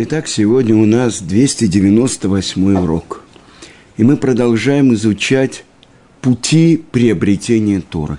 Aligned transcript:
Итак, 0.00 0.28
сегодня 0.28 0.76
у 0.76 0.86
нас 0.86 1.20
298 1.20 2.78
урок. 2.78 3.24
И 3.96 4.04
мы 4.04 4.16
продолжаем 4.16 4.94
изучать 4.94 5.64
пути 6.20 6.80
приобретения 6.92 7.80
Торы. 7.80 8.18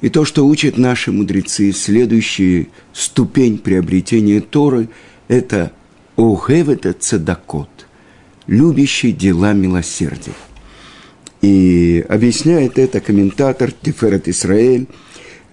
И 0.00 0.08
то, 0.08 0.24
что 0.24 0.46
учат 0.46 0.78
наши 0.78 1.12
мудрецы, 1.12 1.72
следующая 1.72 2.68
ступень 2.94 3.58
приобретения 3.58 4.40
Торы– 4.40 4.88
это 5.28 5.70
«Огевета 6.16 6.94
цедакот»– 6.94 7.68
любящий 8.46 9.12
дела 9.12 9.52
милосердия. 9.52 10.32
И 11.42 12.06
объясняет 12.08 12.78
это 12.78 13.00
комментатор 13.02 13.70
Тиферет 13.70 14.28
Исраэль 14.28 14.86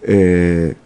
э,– 0.03 0.75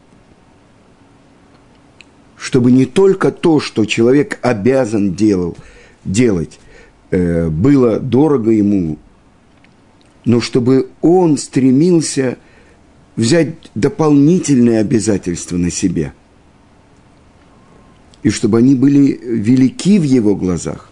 чтобы 2.37 2.71
не 2.71 2.85
только 2.85 3.31
то, 3.31 3.59
что 3.59 3.85
человек 3.85 4.39
обязан 4.41 5.15
делал, 5.15 5.57
делать, 6.05 6.59
э, 7.09 7.49
было 7.49 7.99
дорого 7.99 8.51
ему, 8.51 8.99
но 10.23 10.39
чтобы 10.39 10.89
он 11.01 11.37
стремился 11.37 12.37
взять 13.15 13.55
дополнительные 13.73 14.79
обязательства 14.79 15.57
на 15.57 15.71
себя. 15.71 16.13
И 18.21 18.29
чтобы 18.29 18.59
они 18.59 18.75
были 18.75 19.19
велики 19.23 19.97
в 19.99 20.03
его 20.03 20.35
глазах. 20.35 20.91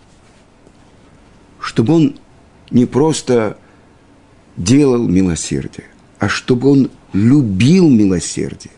Чтобы 1.60 1.94
он 1.94 2.16
не 2.72 2.86
просто 2.86 3.58
делал 4.58 5.08
милосердие, 5.08 5.88
а 6.18 6.30
чтобы 6.30 6.70
он 6.70 6.92
любил 7.14 7.90
милосердие 7.90 8.72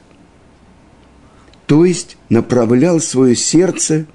то 1.68 1.84
есть 1.84 2.18
направлял 2.30 3.00
свое 3.00 3.36
сердце, 3.36 4.08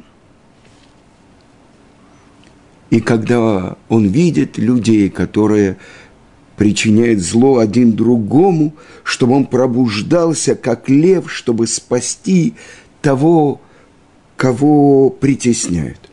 и 2.91 3.01
когда 3.01 3.77
он 3.89 4.09
видит 4.09 4.59
людей, 4.59 5.11
которые 5.11 5.77
причиняют 6.57 7.21
зло 7.21 7.59
один 7.59 7.93
другому, 7.93 8.75
чтобы 9.05 9.35
он 9.35 9.47
пробуждался, 9.47 10.55
как 10.55 10.89
лев, 10.89 11.31
чтобы 11.31 11.67
спасти 11.67 12.55
того, 13.03 13.61
кого 14.37 15.11
притесняют. 15.11 16.11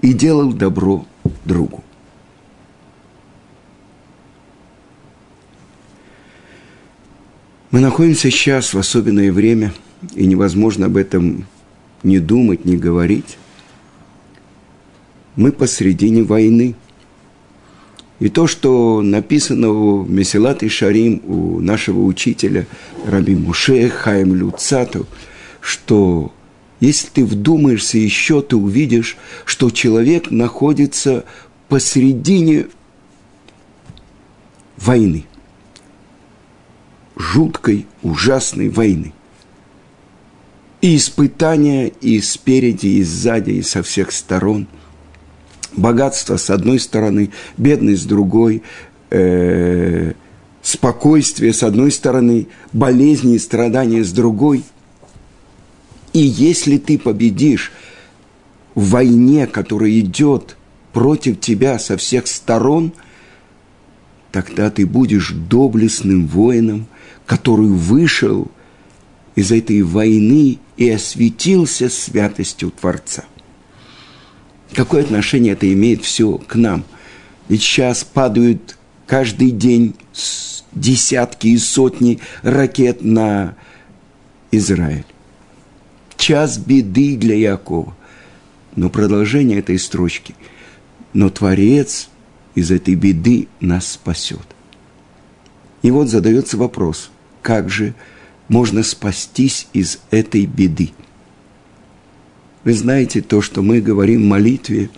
И 0.00 0.12
делал 0.12 0.52
добро 0.52 1.06
другу. 1.44 1.82
Мы 7.70 7.80
находимся 7.80 8.30
сейчас 8.30 8.72
в 8.72 8.78
особенное 8.78 9.30
время, 9.30 9.74
и 10.14 10.24
невозможно 10.24 10.86
об 10.86 10.96
этом 10.96 11.46
не 12.02 12.18
думать, 12.18 12.64
не 12.64 12.78
говорить. 12.78 13.36
Мы 15.36 15.52
посредине 15.52 16.22
войны. 16.22 16.76
И 18.20 18.30
то, 18.30 18.46
что 18.46 19.02
написано 19.02 19.70
в 19.70 20.10
Месилат 20.10 20.62
и 20.62 20.68
Шарим 20.70 21.20
у 21.26 21.60
нашего 21.60 22.04
учителя 22.04 22.66
Раби 23.06 23.36
Муше 23.36 23.90
Хаим 23.90 24.34
Люцату, 24.34 25.06
что 25.60 26.32
если 26.80 27.08
ты 27.08 27.24
вдумаешься 27.26 27.98
еще, 27.98 28.40
ты 28.40 28.56
увидишь, 28.56 29.18
что 29.44 29.68
человек 29.68 30.30
находится 30.30 31.26
посредине 31.68 32.68
войны– 34.78 35.26
жуткой, 37.18 37.86
ужасной 38.02 38.70
войны. 38.70 39.12
И 40.80 40.96
испытания 40.96 41.88
и 41.88 42.20
спереди, 42.20 42.86
и 42.86 43.02
сзади, 43.02 43.50
и 43.50 43.62
со 43.62 43.82
всех 43.82 44.12
сторон. 44.12 44.68
Богатство 45.76 46.36
с 46.36 46.48
одной 46.48 46.78
стороны, 46.78 47.30
бедность 47.56 48.02
с 48.02 48.06
другой, 48.06 48.62
э, 49.10 50.12
спокойствие 50.62 51.52
с 51.52 51.64
одной 51.64 51.90
стороны, 51.90 52.46
болезни 52.72 53.34
и 53.34 53.40
страдания 53.40 54.04
с 54.04 54.12
другой. 54.12 54.62
И 56.12 56.20
если 56.20 56.78
ты 56.78 56.96
победишь 56.98 57.72
в 58.76 58.90
войне, 58.90 59.48
которая 59.48 59.90
идет 59.98 60.56
против 60.92 61.40
тебя 61.40 61.80
со 61.80 61.96
всех 61.96 62.28
сторон, 62.28 62.92
тогда 64.30 64.70
ты 64.70 64.86
будешь 64.86 65.32
доблестным 65.32 66.28
воином– 66.28 66.86
который 67.28 67.68
вышел 67.68 68.50
из 69.34 69.52
этой 69.52 69.82
войны 69.82 70.58
и 70.78 70.88
осветился 70.88 71.90
святостью 71.90 72.70
Творца. 72.70 73.24
Какое 74.72 75.02
отношение 75.02 75.52
это 75.52 75.70
имеет 75.70 76.04
все 76.04 76.38
к 76.38 76.54
нам? 76.54 76.84
Ведь 77.48 77.62
сейчас 77.62 78.02
падают 78.02 78.78
каждый 79.06 79.50
день 79.50 79.94
десятки 80.72 81.48
и 81.48 81.58
сотни 81.58 82.18
ракет 82.42 83.04
на 83.04 83.56
Израиль. 84.50 85.04
Час 86.16 86.56
беды 86.56 87.18
для 87.18 87.36
Якова. 87.36 87.94
Но 88.74 88.88
продолжение 88.88 89.58
этой 89.58 89.78
строчки. 89.78 90.34
Но 91.12 91.28
Творец 91.28 92.08
из 92.54 92.70
этой 92.70 92.94
беды 92.94 93.48
нас 93.60 93.92
спасет. 93.92 94.46
И 95.82 95.90
вот 95.90 96.08
задается 96.08 96.56
вопрос– 96.56 97.10
как 97.42 97.68
же 97.68 97.94
можно 98.48 98.82
спастись 98.82 99.68
из 99.72 100.00
этой 100.10 100.46
беды. 100.46 100.92
Вы 102.64 102.72
знаете 102.72 103.20
то, 103.22 103.40
что 103.40 103.62
мы 103.62 103.80
говорим 103.80 104.22
в 104.22 104.26
молитве 104.26 104.90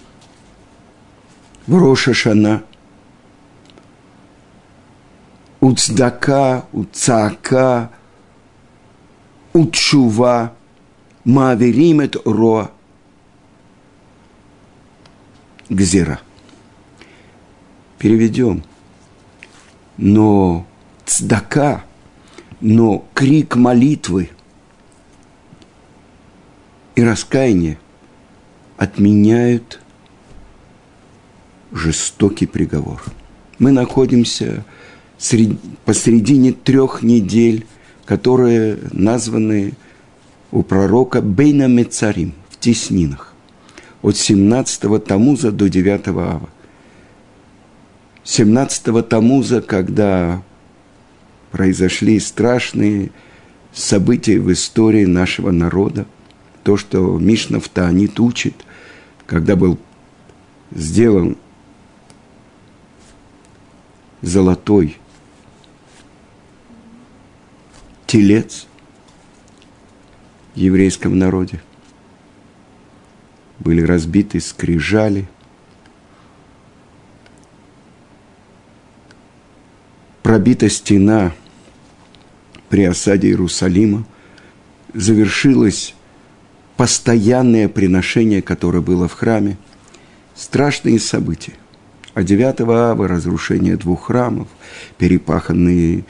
в 1.67 1.77
Рошашана, 1.79 2.65
Уцдака, 5.61 6.67
Уцака, 6.73 7.91
Учува, 9.53 10.55
Маверимет 11.25 12.17
Роа, 12.25 12.71
Гзира. 15.69 16.21
Переведем. 17.99 18.65
Но 19.99 20.67
цдака– 21.05 21.85
но 22.61 23.05
крик 23.15 23.57
молитвы 23.57 24.31
и 26.95 27.03
раскаяние 27.03 27.79
отменяют 28.77 29.81
жестокий 31.73 32.47
приговор. 32.47 33.03
Мы 33.59 33.73
находимся 33.73 34.65
посередине 35.85 36.53
трех 36.53 37.03
недель, 37.03 37.67
которые 38.05 38.79
названы 38.93 39.75
у 40.51 40.63
пророка 40.63 41.21
Бейна 41.21 41.69
Мецарим 41.69 42.35
в 42.49 42.59
теснинах 42.59 43.35
от 44.03 44.15
17-го 44.15 44.99
Тамуза 44.99 45.53
до 45.53 45.69
9 45.69 46.09
Ава. 46.09 46.49
17-го 48.25 49.03
Тамуза, 49.03 49.61
когда 49.61 50.43
произошли 51.51 52.19
страшные 52.21 53.11
события 53.73 54.39
в 54.39 54.53
истории 54.53 55.05
нашего 55.05 55.51
народа. 55.51 56.07
То, 56.63 56.77
что 56.77 57.19
Мишна 57.19 57.61
в 57.61 57.69
Таанит 57.69 58.21
учит, 58.21 58.55
когда 59.27 59.57
был 59.57 59.79
сделан 60.71 61.37
золотой 64.23 64.97
телец 68.07 68.67
в 70.55 70.59
еврейском 70.59 71.19
народе. 71.19 71.61
Были 73.59 73.83
разбиты 73.83 74.41
скрижали– 74.41 75.29
пробита 80.31 80.69
стена 80.69 81.33
при 82.71 82.85
осаде 82.85 83.29
Иерусалима, 83.29 84.07
завершилось 84.95 85.95
постоянное 86.77 87.69
приношение, 87.69 88.41
которое 88.41 88.81
было 88.81 89.09
в 89.09 89.13
храме, 89.13 89.59
страшные 90.35 90.99
события. 90.99 91.53
А 92.15 92.23
9 92.23 92.61
ава 92.61 93.09
разрушение 93.09 93.77
двух 93.77 94.07
храмов, 94.07 94.49
перепаханные 94.99 96.05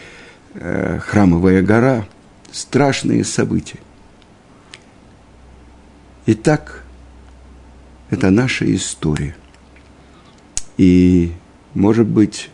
э, 0.54 0.98
храмовая 1.00 1.62
гора, 1.62 2.06
страшные 2.52 3.24
события. 3.24 3.78
Итак, 6.26 6.84
это 8.10 8.30
наша 8.30 8.72
история. 8.74 9.34
И, 10.76 11.32
может 11.74 12.06
быть, 12.06 12.50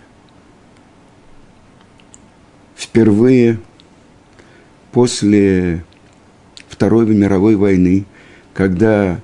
впервые 2.77 3.59
после 4.97 5.85
Второй 6.71 7.05
мировой 7.05 7.55
войны 7.55 8.07
когда 8.55 9.21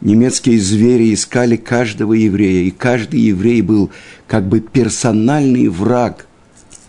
немецкие 0.00 0.58
звери 0.58 1.12
искали 1.12 1.56
каждого 1.56 2.14
еврея, 2.14 2.62
и 2.62 2.70
каждый 2.70 3.20
еврей 3.20 3.60
был 3.60 3.90
как 4.26 4.48
бы 4.48 4.60
персональный 4.60 5.68
враг 5.68 6.26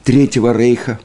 Третьего 0.05 0.57
Рейха. 0.57 1.01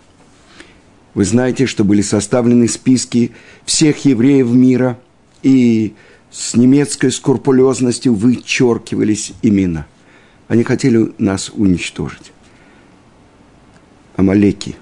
Вы 1.15 1.25
знаете, 1.25 1.67
что 1.67 1.83
были 1.83 2.01
составлены 2.01 2.69
списки 2.69 3.33
всех 3.65 4.05
евреев 4.05 4.47
мира, 4.47 5.01
и 5.43 5.95
с 6.31 6.55
немецкой 6.55 7.11
скрупулезностью 7.11 8.15
вычеркивались 8.15 9.33
имена. 9.43 9.87
Они 10.47 10.63
хотели 10.63 11.13
нас 11.19 11.51
уничтожить. 11.53 12.31
Амалеки. 14.15 14.77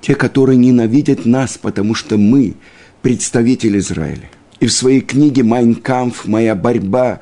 Те, 0.00 0.14
которые 0.14 0.56
ненавидят 0.56 1.26
нас, 1.26 1.58
потому 1.58 1.94
что 1.94 2.16
мы 2.16 2.54
представители 3.02 3.78
Израиля. 3.78 4.30
И 4.60 4.66
в 4.66 4.72
своей 4.72 5.00
книге 5.00 5.42
«Майн 5.42 5.74
камф. 5.74 6.26
Моя 6.26 6.54
борьба» 6.54 7.20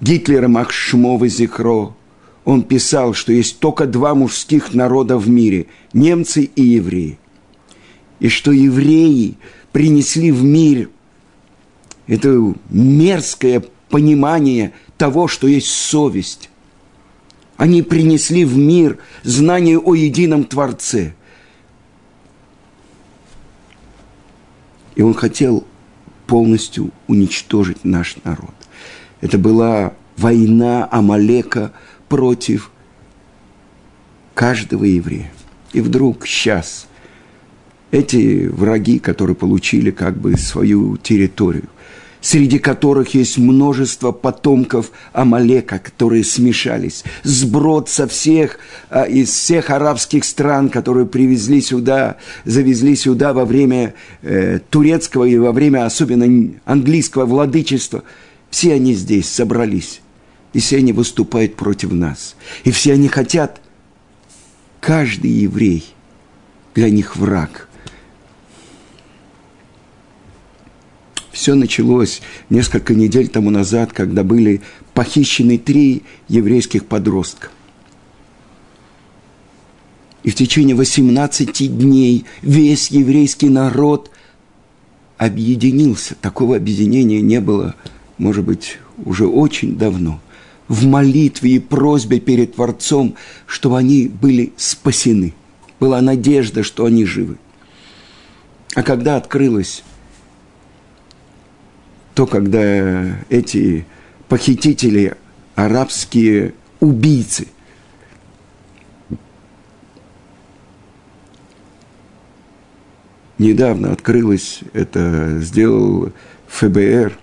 Гитлера 0.00 0.48
Махшмова 0.48 1.26
Зихро 1.28 1.96
он 2.44 2.62
писал, 2.62 3.14
что 3.14 3.32
есть 3.32 3.58
только 3.58 3.86
два 3.86 4.14
мужских 4.14 4.72
народа 4.72 5.18
в 5.18 5.28
мире– 5.28 5.66
немцы 5.92 6.44
и 6.44 6.62
евреи. 6.62 7.18
И 8.20 8.28
что 8.28 8.52
евреи 8.52 9.36
принесли 9.72 10.32
в 10.32 10.42
мир 10.44 10.88
это 12.08 12.54
мерзкое 12.70 13.62
понимание 13.90 14.72
того, 14.96 15.28
что 15.28 15.46
есть 15.46 15.68
совесть. 15.68 16.50
Они 17.56 17.82
принесли 17.82 18.44
в 18.44 18.56
мир 18.56 18.98
знание 19.22 19.78
о 19.78 19.94
едином 19.94 20.44
Творце. 20.44 21.14
И 24.98 25.02
он 25.02 25.14
хотел 25.14 25.64
полностью 26.26 26.90
уничтожить 27.06 27.84
наш 27.84 28.16
народ. 28.24 28.54
Это 29.20 29.38
была 29.38 29.94
война 30.16 30.88
Амалека 30.90 31.72
против 32.08 32.72
каждого 34.34 34.82
еврея. 34.84 35.32
И 35.72 35.80
вдруг 35.80 36.26
сейчас 36.26 36.88
эти 37.92 38.48
враги, 38.48 38.98
которые 38.98 39.36
получили 39.36 39.92
как 39.92 40.18
бы 40.18 40.36
свою 40.36 40.96
территорию, 40.96 41.68
среди 42.20 42.58
которых 42.58 43.14
есть 43.14 43.38
множество 43.38 44.12
потомков 44.12 44.90
Амалека, 45.12 45.78
которые 45.78 46.24
смешались, 46.24 47.04
сброд 47.22 47.88
со 47.88 48.06
всех, 48.06 48.58
а, 48.90 49.04
из 49.04 49.30
всех 49.30 49.70
арабских 49.70 50.24
стран, 50.24 50.68
которые 50.68 51.06
привезли 51.06 51.60
сюда, 51.60 52.16
завезли 52.44 52.96
сюда 52.96 53.32
во 53.32 53.44
время 53.44 53.94
э, 54.22 54.58
турецкого 54.70 55.24
и 55.24 55.36
во 55.36 55.52
время 55.52 55.86
особенно 55.86 56.54
английского 56.64 57.26
владычества, 57.26 58.02
все 58.50 58.74
они 58.74 58.94
здесь 58.94 59.28
собрались, 59.28 60.00
и 60.52 60.60
все 60.60 60.78
они 60.78 60.92
выступают 60.92 61.54
против 61.56 61.92
нас, 61.92 62.34
и 62.64 62.70
все 62.70 62.94
они 62.94 63.08
хотят, 63.08 63.60
каждый 64.80 65.30
еврей 65.30 65.84
для 66.74 66.90
них 66.90 67.16
враг– 67.16 67.67
Все 71.38 71.54
началось 71.54 72.20
несколько 72.50 72.94
недель 72.94 73.28
тому 73.28 73.50
назад, 73.50 73.92
когда 73.92 74.24
были 74.24 74.60
похищены 74.92 75.56
три 75.56 76.02
еврейских 76.26 76.84
подростка. 76.84 77.50
И 80.24 80.30
в 80.30 80.34
течение 80.34 80.74
18 80.74 81.78
дней 81.78 82.24
весь 82.42 82.90
еврейский 82.90 83.50
народ 83.50 84.10
объединился. 85.16 86.16
Такого 86.20 86.56
объединения 86.56 87.20
не 87.20 87.40
было, 87.40 87.76
может 88.18 88.44
быть, 88.44 88.78
уже 89.04 89.28
очень 89.28 89.76
давно. 89.76 90.20
В 90.66 90.86
молитве 90.86 91.52
и 91.52 91.58
просьбе 91.60 92.18
перед 92.18 92.56
Творцом, 92.56 93.14
чтобы 93.46 93.78
они 93.78 94.08
были 94.08 94.52
спасены. 94.56 95.34
Была 95.78 96.00
надежда, 96.00 96.64
что 96.64 96.84
они 96.84 97.04
живы. 97.04 97.36
А 98.74 98.82
когда 98.82 99.16
открылось 99.16 99.84
то, 102.18 102.26
когда 102.26 103.16
эти 103.28 103.86
похитители, 104.26 105.16
арабские 105.54 106.52
убийцы, 106.80 107.46
недавно 113.38 113.92
открылось, 113.92 114.62
это 114.72 115.38
сделал 115.38 116.12
ФБР, 116.48 117.16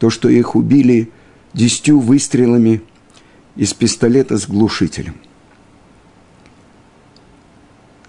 то, 0.00 0.10
что 0.10 0.28
их 0.28 0.56
убили 0.56 1.12
десятью 1.52 2.00
выстрелами 2.00 2.82
из 3.54 3.72
пистолета 3.72 4.36
с 4.36 4.48
глушителем. 4.48 5.14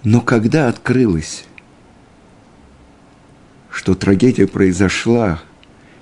Но 0.02 0.20
когда 0.20 0.66
открылось, 0.66 1.44
что 3.70 3.94
трагедия 3.94 4.48
произошла 4.48 5.40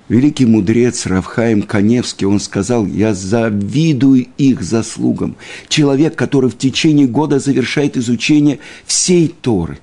великий 0.09 0.45
мудрец 0.45 1.05
Равхаим 1.05 1.63
Каневский, 1.63 2.27
он 2.27 2.39
сказал, 2.39 2.85
я 2.85 3.13
завидую 3.13 4.27
их 4.37 4.61
заслугам. 4.61 5.35
Человек, 5.67 6.15
который 6.15 6.49
в 6.49 6.57
течение 6.57 7.07
года 7.07 7.39
завершает 7.39 7.97
изучение 7.97 8.59
всей 8.85 9.27
Торы. 9.27 9.79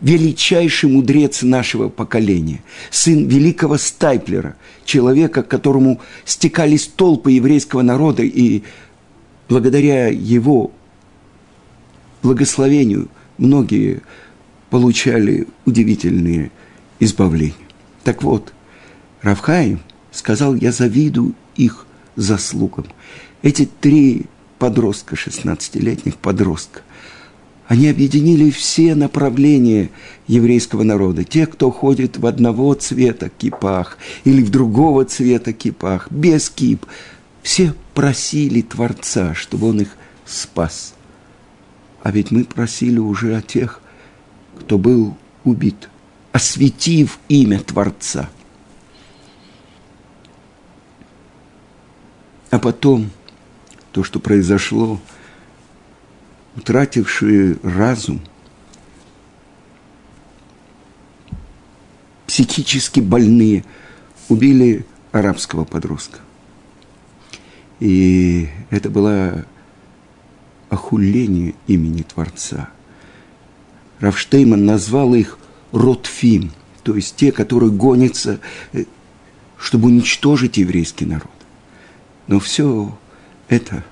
Величайший 0.00 0.88
мудрец 0.90 1.42
нашего 1.42 1.88
поколения, 1.88 2.62
сын 2.88 3.26
великого 3.26 3.78
Стайплера, 3.78 4.56
человека, 4.84 5.42
к 5.42 5.48
которому 5.48 6.00
стекались 6.24 6.86
толпы 6.86 7.32
еврейского 7.32 7.82
народа, 7.82 8.22
и 8.22 8.62
благодаря 9.48 10.06
его 10.06 10.70
благословению 12.22 13.08
многие 13.38 14.02
получали 14.70 15.48
удивительные 15.64 16.52
избавления. 17.00 17.54
Так 18.04 18.22
вот– 18.22 18.52
Равхаим 19.22 19.80
сказал, 20.12 20.54
я 20.54 20.72
завидую 20.72 21.34
их 21.56 21.86
заслугам. 22.16 22.86
Эти 23.42 23.66
три 23.66 24.26
подростка, 24.58 25.14
16-летних 25.14 26.16
подростка, 26.16 26.82
они 27.66 27.88
объединили 27.88 28.50
все 28.50 28.94
направления 28.94 29.90
еврейского 30.26 30.84
народа. 30.84 31.24
Те, 31.24 31.46
кто 31.46 31.70
ходит 31.70 32.16
в 32.16 32.26
одного 32.26 32.72
цвета 32.74 33.28
кипах 33.28 33.98
или 34.24 34.42
в 34.42 34.50
другого 34.50 35.04
цвета 35.04 35.52
кипах, 35.52 36.10
без 36.10 36.48
кип, 36.48 36.86
все 37.42 37.74
просили 37.94 38.62
Творца, 38.62 39.34
чтобы 39.34 39.68
он 39.68 39.82
их 39.82 39.96
спас. 40.24 40.94
А 42.02 42.10
ведь 42.10 42.30
мы 42.30 42.44
просили 42.44 42.98
уже 42.98 43.36
о 43.36 43.42
тех, 43.42 43.82
кто 44.58 44.78
был 44.78 45.16
убит, 45.44 45.90
осветив 46.32 47.18
имя 47.28 47.60
Творца– 47.60 48.30
А 52.50 52.58
потом 52.58 53.10
то, 53.92 54.04
что 54.04 54.20
произошло, 54.20 55.00
утратившие 56.56 57.58
разум, 57.62 58.20
психически 62.26 63.00
больные, 63.00 63.64
убили 64.28 64.86
арабского 65.12 65.64
подростка. 65.64 66.20
И 67.80 68.48
это 68.70 68.90
было 68.90 69.44
охуление 70.68 71.54
имени 71.66 72.02
Творца. 72.02 72.70
Равштейман 74.00 74.64
назвал 74.64 75.14
их 75.14 75.38
Ротфим, 75.72 76.52
то 76.82 76.94
есть 76.94 77.16
те, 77.16 77.32
которые 77.32 77.70
гонятся, 77.70 78.40
э, 78.72 78.84
чтобы 79.58 79.88
уничтожить 79.88 80.56
еврейский 80.56 81.04
народ. 81.04 81.37
Но 82.28 82.38
все 82.38 82.96
это 83.48 83.82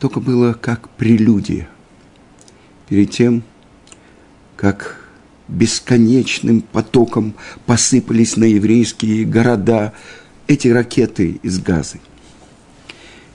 только 0.00 0.18
было 0.18 0.54
как 0.54 0.88
прелюдия 0.88 1.68
перед 2.88 3.10
тем, 3.10 3.44
как 4.56 4.98
бесконечным 5.48 6.62
потоком 6.62 7.34
посыпались 7.66 8.36
на 8.36 8.44
еврейские 8.44 9.24
города 9.26 9.92
эти 10.46 10.68
ракеты 10.68 11.40
из 11.42 11.60
газы. 11.60 12.00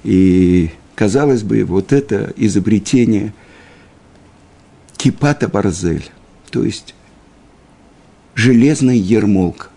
И, 0.04 0.72
казалось 0.96 1.44
бы, 1.44 1.64
вот 1.64 1.94
это 1.94 2.34
изобретение 2.38 3.34
кипата 4.98 5.48
барзель, 5.48 6.10
то 6.50 6.64
есть 6.64 6.96
железный 8.36 8.98
ермолка, 8.98 9.68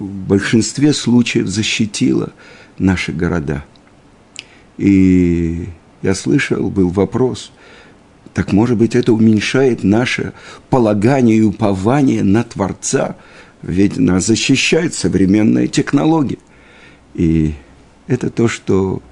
в 0.00 0.26
большинстве 0.26 0.92
случаев 0.92 1.46
защитила 1.46 2.32
наши 2.78 3.12
города. 3.12 3.64
И 4.78 5.68
я 6.02 6.14
слышал, 6.14 6.70
был 6.70 6.88
вопрос, 6.88 7.52
Так 8.32 8.52
может 8.52 8.76
быть, 8.76 8.94
это 8.94 9.12
уменьшает 9.12 9.82
наше 9.82 10.32
полагание 10.68 11.36
и 11.36 11.42
упование 11.42 12.22
на 12.22 12.44
Творца, 12.44 13.16
ведь 13.62 13.96
нас 13.98 14.26
защищает 14.26 14.94
современная 14.94 15.66
технология. 15.66 16.38
И 17.14 17.54
это 18.06 18.30
то, 18.30 18.46
что, 18.46 19.02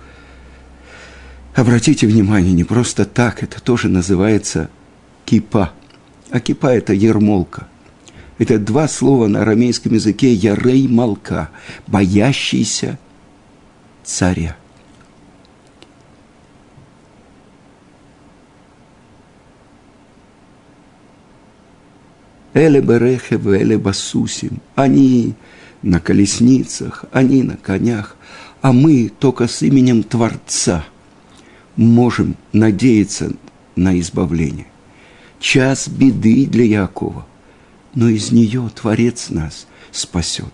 обратите 1.54 2.06
внимание, 2.06 2.52
не 2.52 2.64
просто 2.64 3.04
так, 3.04 3.42
это 3.42 3.60
тоже 3.60 3.88
называется 3.88 4.70
кипа. 5.24 5.72
А 6.30 6.40
кипа– 6.40 6.66
это 6.74 6.92
ермолка. 6.92 7.66
Это 8.38 8.58
два 8.58 8.86
слова 8.86 9.26
на 9.26 9.42
арамейском 9.42 9.94
языке 9.94 10.32
«ярей 10.32 10.86
малка», 10.86 11.50
боящийся 11.86 12.98
царя. 14.04 14.56
Эле 22.54 22.80
Берехев, 22.80 23.46
Эле 23.46 23.76
Басусим. 23.76 24.60
Они 24.74 25.34
на 25.82 26.00
колесницах, 26.00 27.04
они 27.12 27.42
на 27.42 27.56
конях, 27.56 28.16
а 28.62 28.72
мы 28.72 29.10
только 29.18 29.46
с 29.46 29.62
именем 29.62 30.02
Творца 30.02 30.84
можем 31.76 32.36
надеяться 32.52 33.32
на 33.76 33.98
избавление. 34.00 34.66
Час 35.38 35.88
беды 35.88 36.46
для 36.46 36.64
Якова, 36.64 37.26
но 37.94 38.08
из 38.08 38.32
нее 38.32 38.70
Творец 38.74 39.30
нас 39.30 39.66
спасет. 39.90 40.52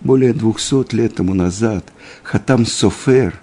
Более 0.00 0.32
двухсот 0.32 0.92
лет 0.92 1.16
тому 1.16 1.34
назад 1.34 1.84
Хатам 2.22 2.66
Софер, 2.66 3.40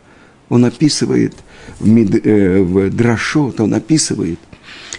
он 0.48 0.64
описывает 0.66 1.36
в, 1.80 1.88
Мид, 1.88 2.26
э, 2.26 2.62
в 2.62 2.90
Драшот, 2.90 3.60
он 3.60 3.74
описывает– 3.74 4.40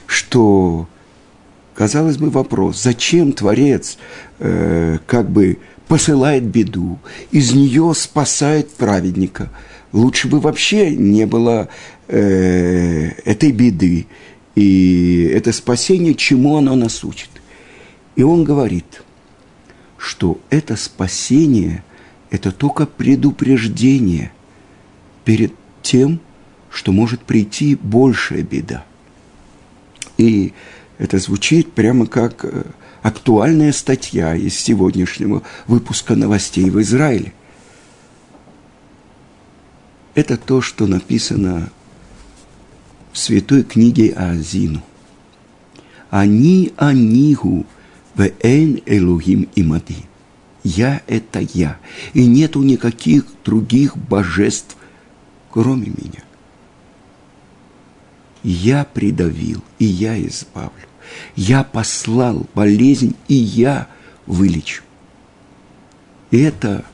что, 0.06 0.88
казалось 1.74 2.16
бы, 2.16 2.30
вопрос, 2.30 2.82
зачем 2.82 3.32
Творец 3.32 3.98
э, 4.38 4.98
как 5.06 5.30
бы 5.30 5.58
посылает 5.88 6.44
беду, 6.44 6.98
из 7.30 7.52
нее 7.52 7.92
спасает 7.94 8.70
праведника. 8.70 9.50
Лучше 9.92 10.28
бы 10.28 10.40
вообще 10.40 10.90
не 10.90 11.26
было 11.26 11.68
э, 12.08 13.10
этой 13.24 13.52
беды. 13.52 14.06
И 14.56 15.30
это 15.32 15.52
спасение, 15.52 16.14
чему 16.14 16.56
оно 16.56 16.74
нас 16.74 17.04
учит. 17.04 17.30
И 18.16 18.24
он 18.24 18.42
говорит, 18.42 19.02
что 19.96 20.40
это 20.50 20.76
спасение– 20.76 21.84
это 22.30 22.50
только 22.50 22.86
предупреждение 22.86 24.32
перед 25.24 25.52
тем, 25.82 26.18
что 26.70 26.90
может 26.90 27.20
прийти 27.20 27.76
большая 27.76 28.42
беда– 28.42 28.84
и 30.16 30.54
это 30.98 31.18
звучит 31.18 31.72
прямо 31.72 32.06
как 32.06 32.44
э, 32.44 32.64
актуальная 33.02 33.72
статья 33.72 34.34
из 34.34 34.58
сегодняшнего 34.58 35.42
выпуска 35.66 36.14
новостей 36.14 36.70
в 36.70 36.80
Израиле. 36.80 37.32
Это 40.14 40.38
то, 40.38 40.62
что 40.62 40.86
написано 40.86 41.70
святой 43.18 43.62
книге 43.62 44.12
Аазину. 44.16 44.82
«Они 46.10 46.72
анигу 46.76 47.66
вээн 48.14 48.82
элухим 48.86 49.48
имади». 49.54 50.04
Я– 50.62 51.02
это 51.06 51.38
я, 51.54 51.78
и 52.12 52.26
нету 52.26 52.60
никаких 52.62 53.24
других 53.44 53.96
божеств, 53.96 54.76
кроме 55.50 55.86
меня 55.86 56.26
я 58.46 58.84
придавил, 58.84 59.60
и 59.80 59.84
я 59.84 60.16
избавлю. 60.24 60.86
Я 61.34 61.64
послал 61.64 62.46
болезнь, 62.54 63.16
и 63.26 63.34
я 63.34 63.88
вылечу. 64.26 64.84
Это 66.30 66.84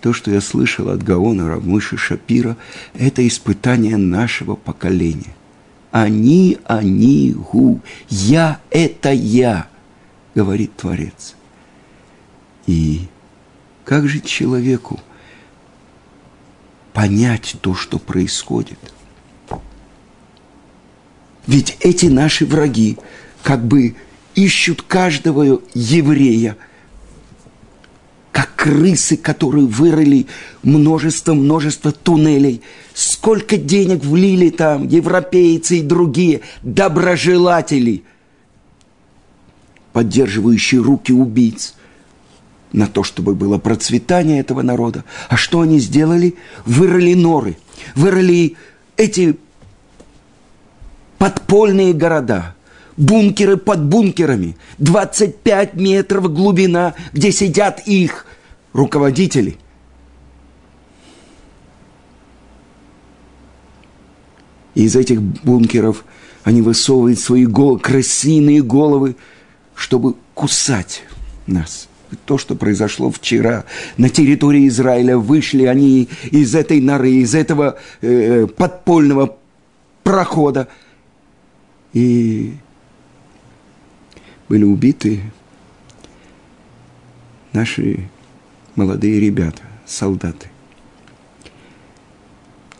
то, 0.00 0.12
что 0.12 0.32
я 0.32 0.40
слышал 0.40 0.88
от 0.88 1.04
Гаона 1.04 1.48
Равмыши 1.48 1.96
Шапира, 1.96 2.56
это 2.94 3.26
испытание 3.26 3.96
нашего 3.96 4.56
поколения. 4.56 5.35
Они, 5.98 6.58
они, 6.66 7.32
гу, 7.32 7.80
я– 8.10 8.60
это 8.70 9.12
я, 9.12 9.66
говорит 10.34 10.76
Творец. 10.76 11.34
И 12.66 13.06
как 13.82 14.06
же 14.06 14.20
человеку 14.20 15.00
понять 16.92 17.56
то, 17.62 17.74
что 17.74 17.98
происходит– 17.98 18.78
ведь 21.46 21.76
эти 21.80 22.06
наши 22.06 22.44
враги 22.44 22.98
как 23.42 23.64
бы 23.64 23.94
ищут 24.34 24.82
каждого 24.82 25.62
еврея, 25.72 26.58
крысы, 28.56 29.16
которые 29.16 29.66
вырыли 29.66 30.26
множество-множество 30.62 31.92
туннелей. 31.92 32.62
Сколько 32.94 33.58
денег 33.58 34.02
влили 34.02 34.48
там 34.50 34.88
европейцы 34.88 35.78
и 35.78 35.82
другие 35.82 36.40
доброжелатели, 36.62 38.02
поддерживающие 39.92 40.80
руки 40.80 41.12
убийц 41.12 41.74
на 42.72 42.86
то, 42.86 43.04
чтобы 43.04 43.34
было 43.34 43.58
процветание 43.58 44.40
этого 44.40 44.62
народа. 44.62 45.04
А 45.28 45.36
что 45.36 45.60
они 45.60 45.78
сделали? 45.78 46.34
Вырыли 46.64 47.14
норы, 47.14 47.58
вырыли 47.94 48.56
эти 48.96 49.38
подпольные 51.18 51.92
города, 51.92 52.54
бункеры 52.96 53.56
под 53.56 53.84
бункерами, 53.84 54.56
25 54.78 55.74
метров 55.74 56.32
глубина, 56.32 56.94
где 57.12 57.32
сидят 57.32 57.82
их 57.86 58.25
руководители. 58.76 59.56
И 64.74 64.84
из 64.84 64.94
этих 64.94 65.22
бункеров 65.22 66.04
они 66.44 66.62
высовывают 66.62 67.18
свои 67.18 67.46
гол- 67.46 67.78
крысиные 67.78 68.62
головы, 68.62 69.16
чтобы 69.74 70.14
кусать 70.34 71.02
нас. 71.46 71.88
То, 72.24 72.38
что 72.38 72.54
произошло 72.54 73.10
вчера 73.10 73.64
на 73.96 74.08
территории 74.08 74.68
Израиля, 74.68 75.18
вышли 75.18 75.64
они 75.64 76.08
из 76.30 76.54
этой 76.54 76.80
норы, 76.80 77.10
из 77.10 77.34
этого 77.34 77.78
э, 78.00 78.46
подпольного 78.46 79.36
прохода– 80.04 80.68
и 81.96 82.52
были 84.50 84.64
убиты 84.64 85.22
наши 87.54 88.10
молодые 88.76 89.18
ребята, 89.20 89.62
солдаты. 89.84 90.48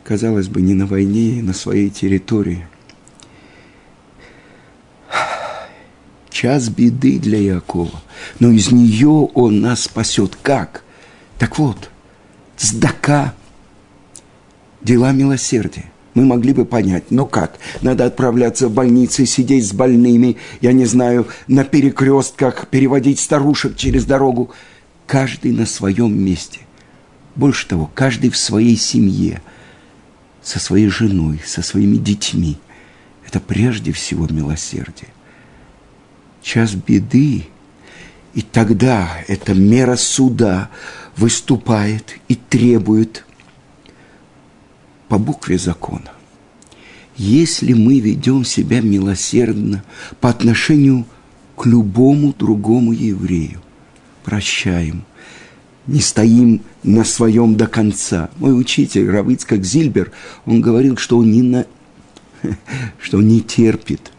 Казалось 0.04 0.48
бы, 0.48 0.62
не 0.62 0.74
на 0.74 0.86
войне, 0.86 1.42
на 1.42 1.52
своей 1.52 1.90
территории. 1.90 2.66
Час 6.30 6.68
беды 6.68 7.18
для 7.18 7.40
Якова, 7.40 8.02
но 8.38 8.50
из 8.50 8.70
нее 8.70 9.08
он 9.08 9.60
нас 9.60 9.84
спасет. 9.84 10.36
Как? 10.42 10.84
Так 11.38 11.58
вот, 11.58 11.90
сдака, 12.58 13.34
дела 14.82 15.12
милосердия 15.12 15.90
мы 16.16 16.24
могли 16.24 16.54
бы 16.54 16.64
понять, 16.64 17.10
но 17.10 17.26
как? 17.26 17.58
Надо 17.82 18.06
отправляться 18.06 18.68
в 18.68 18.72
больницы, 18.72 19.26
сидеть 19.26 19.68
с 19.68 19.74
больными, 19.74 20.38
я 20.62 20.72
не 20.72 20.86
знаю, 20.86 21.26
на 21.46 21.62
перекрестках, 21.62 22.68
переводить 22.68 23.20
старушек 23.20 23.76
через 23.76 24.06
дорогу. 24.06 24.50
Каждый 25.06 25.52
на 25.52 25.66
своем 25.66 26.18
месте. 26.18 26.60
Больше 27.34 27.68
того, 27.68 27.90
каждый 27.94 28.30
в 28.30 28.36
своей 28.36 28.76
семье, 28.76 29.40
со 30.42 30.58
своей 30.58 30.88
женой, 30.88 31.40
со 31.44 31.62
своими 31.62 31.96
детьми. 31.96 32.58
Это 33.26 33.40
прежде 33.40 33.92
всего 33.92 34.26
милосердие. 34.28 35.08
Час 36.42 36.74
беды, 36.74 37.46
и 38.34 38.42
тогда 38.42 39.08
эта 39.28 39.54
мера 39.54 39.96
суда 39.96 40.70
выступает 41.16 42.18
и 42.28 42.34
требует 42.34 43.24
по 45.08 45.18
букве 45.18 45.58
закона. 45.58 46.12
Если 47.16 47.72
мы 47.72 48.00
ведем 48.00 48.44
себя 48.44 48.80
милосердно 48.80 49.82
по 50.20 50.28
отношению 50.28 51.06
к 51.56 51.64
любому 51.64 52.34
другому 52.34 52.92
еврею, 52.92 53.62
прощаем, 54.26 55.04
не 55.86 56.00
стоим 56.00 56.62
на 56.82 57.04
своем 57.04 57.54
до 57.54 57.68
конца. 57.68 58.28
Мой 58.38 58.58
учитель 58.58 59.08
Равицкак 59.08 59.64
Зильбер, 59.64 60.10
он 60.46 60.60
говорил, 60.60 60.96
что 60.96 61.18
он 61.18 61.30
не, 61.30 61.42
на... 61.42 61.64
что 63.00 63.18
он 63.18 63.28
не 63.28 63.40
терпит 63.40 64.10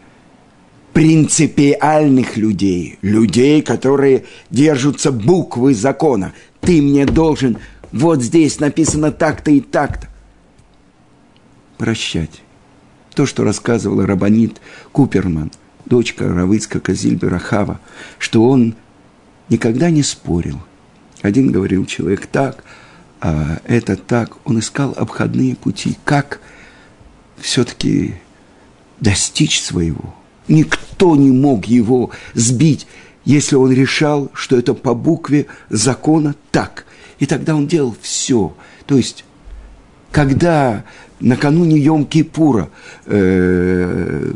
принципиальных 0.94 2.38
людей, 2.38 2.98
людей, 3.02 3.60
которые 3.60 4.24
держатся 4.50 5.12
буквы 5.12 5.74
закона. 5.74 6.32
Ты 6.62 6.80
мне 6.80 7.04
должен, 7.04 7.58
вот 7.92 8.22
здесь 8.22 8.58
написано 8.60 9.12
так-то 9.12 9.50
и 9.50 9.60
так-то 9.60 10.08
прощать. 11.76 12.42
то, 13.14 13.26
что 13.26 13.44
рассказывала 13.44 14.06
Рабанит 14.06 14.60
Куперман, 14.90 15.52
дочка 15.84 16.26
Равыцка 16.26 16.80
Зильбера 16.94 17.38
Хава, 17.38 17.78
что 18.18 18.48
он 18.48 18.74
никогда 19.48 19.90
не 19.90 20.02
спорил. 20.02 20.60
Один 21.22 21.50
говорил 21.50 21.86
человек 21.86 22.26
так, 22.26 22.64
а 23.20 23.58
этот 23.64 24.06
так. 24.06 24.36
Он 24.44 24.58
искал 24.58 24.94
обходные 24.96 25.56
пути, 25.56 25.96
как 26.04 26.40
все-таки 27.38 28.14
достичь 29.00 29.60
своего. 29.60 30.14
Никто 30.46 31.16
не 31.16 31.30
мог 31.30 31.66
его 31.66 32.10
сбить, 32.34 32.86
если 33.24 33.56
он 33.56 33.72
решал, 33.72 34.30
что 34.32 34.56
это 34.56 34.74
по 34.74 34.94
букве 34.94 35.46
закона 35.68 36.34
так. 36.50 36.86
И 37.18 37.26
тогда 37.26 37.54
он 37.54 37.66
делал 37.66 37.94
все. 38.00 38.54
То 38.86 38.96
есть, 38.96 39.24
когда 40.12 40.84
накануне 41.20 41.78
Йом-Кипура 41.78 42.68
э, 43.06 44.32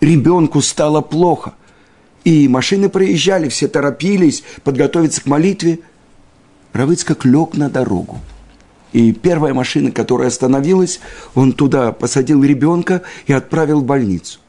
ребенку 0.00 0.60
стало 0.60 1.00
плохо, 1.00 1.54
и 2.24 2.48
машины 2.48 2.88
проезжали, 2.88 3.48
все 3.48 3.68
торопились 3.68 4.42
подготовиться 4.62 5.22
к 5.22 5.26
молитве, 5.26 5.80
Равыцкак 6.72 7.24
лег 7.24 7.54
на 7.54 7.68
дорогу. 7.68 8.20
И 8.92 9.12
первая 9.12 9.54
машина, 9.54 9.90
которая 9.90 10.28
остановилась, 10.28 11.00
он 11.34 11.52
туда 11.52 11.92
посадил 11.92 12.42
ребенка 12.42 13.02
и 13.26 13.32
отправил 13.32 13.80
в 13.80 13.84
больницу. 13.84 14.40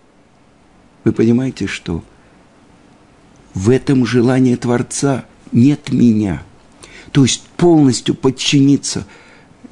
Вы 1.04 1.14
понимаете, 1.14 1.68
что 1.68 2.04
в 3.54 3.70
этом 3.70 4.06
желании 4.06 4.56
Творца 4.56 5.26
нет 5.52 5.92
меня. 5.92 6.44
То 7.12 7.24
есть 7.24 7.44
полностью 7.58 8.16
подчиниться. 8.16 9.06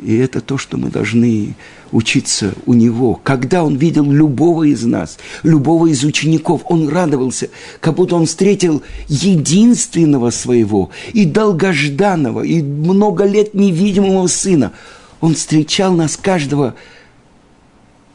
И 0.01 0.15
это 0.17 0.39
то, 0.39 0.57
что 0.57 0.77
мы 0.77 0.89
должны 0.89 1.55
учиться 1.91 2.53
у 2.65 2.73
него. 2.73 3.15
Когда 3.15 3.63
он 3.63 3.75
видел 3.75 4.09
любого 4.09 4.63
из 4.63 4.83
нас, 4.85 5.17
любого 5.43 5.87
из 5.87 6.03
учеников, 6.03 6.61
он 6.65 6.87
радовался, 6.87 7.49
как 7.81 7.95
будто 7.95 8.15
он 8.15 8.25
встретил 8.25 8.81
единственного 9.07 10.29
своего 10.29 10.89
и 11.13 11.25
долгожданного, 11.25 12.43
и 12.43 12.61
много 12.61 13.25
лет 13.25 13.53
невидимого 13.53 14.27
сына. 14.27 14.71
Он 15.19 15.35
встречал 15.35 15.93
нас 15.93 16.15
каждого 16.15 16.75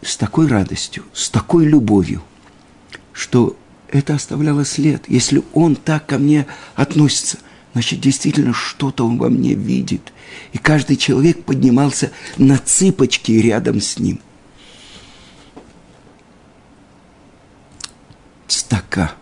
с 0.01 0.17
такой 0.17 0.47
радостью, 0.47 1.05
с 1.13 1.29
такой 1.29 1.67
любовью, 1.67 2.23
что 3.13 3.57
это 3.91 4.15
оставляло 4.15 4.65
след. 4.65 5.05
Если 5.09 5.43
он 5.53 5.77
так 5.77 6.07
ко 6.07 6.19
мне 6.19 6.47
относится, 6.75 7.39
значит, 7.75 8.01
действительно 8.01 8.55
что-то 8.55 9.05
он 9.05 9.19
во 9.19 9.29
мне 9.29 9.55
видит. 9.55 10.13
И 10.53 10.59
каждый 10.59 10.97
человек 10.97 11.45
поднимался 11.45 12.13
на 12.39 12.57
цыпочки 12.57 13.33
рядом 13.33 13.81
с 13.81 13.99
ним. 13.99 14.21
Стака. 18.47 19.13